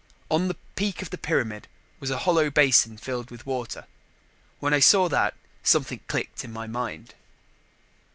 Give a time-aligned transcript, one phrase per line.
[0.31, 1.67] On the peak of the pyramid
[1.99, 3.85] was a hollow basin filled with water.
[4.59, 7.13] When I saw that, something clicked in my mind.